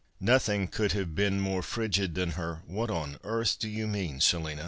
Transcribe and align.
Nothing 0.19 0.67
could 0.67 0.93
have 0.93 1.13
been 1.13 1.39
more 1.39 1.61
frigid 1.61 2.15
than 2.15 2.31
her" 2.31 2.63
What 2.65 2.89
on 2.89 3.19
earth 3.23 3.59
do 3.59 3.69
you 3.69 3.85
mean, 3.85 4.19
Selina 4.19 4.59